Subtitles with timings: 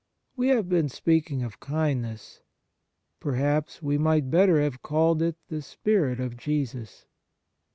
[0.35, 2.41] We have been speak ing of kindness.
[3.19, 7.05] Perhaps we might better have called it the spirit of Jesus.